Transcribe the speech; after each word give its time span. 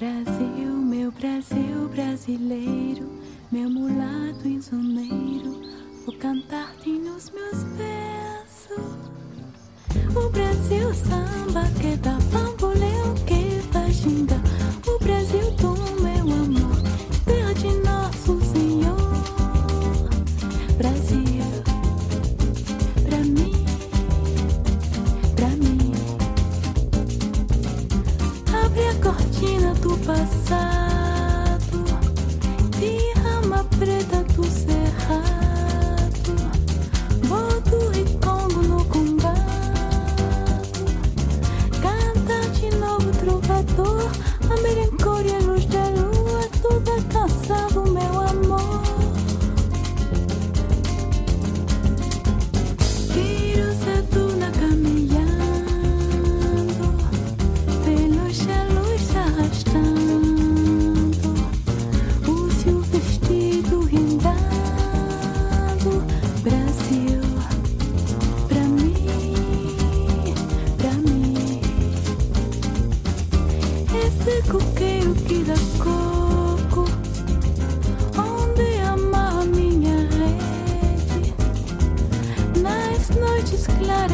Brasil, 0.00 0.72
meu 0.76 1.12
Brasil 1.12 1.86
brasileiro, 1.90 3.06
meu 3.52 3.68
mulato 3.68 4.48
insoneiro, 4.48 5.60
vou 6.06 6.16
cantar-te 6.16 6.88
nos 6.88 7.30
meus 7.30 7.62
versos. 7.76 8.96
O 10.16 10.30
Brasil 10.30 10.94
samba 10.94 11.64
que 11.78 11.98
dá 11.98 12.16
pão. 12.32 12.49
cortina 29.12 29.74
do 29.74 29.96
passado. 29.98 30.89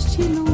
Destino. 0.00 0.49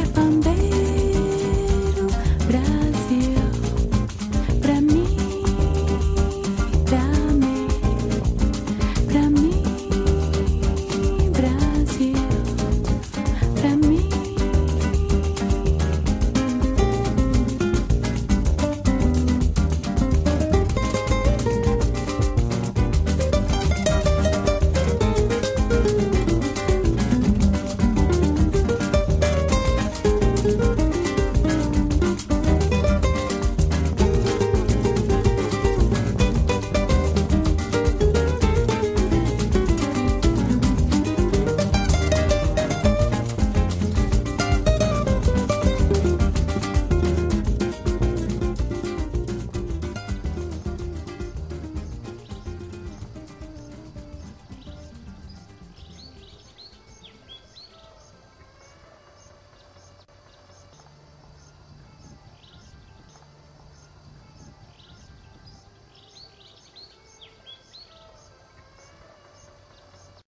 if 0.00 0.16
I'm 0.16 0.39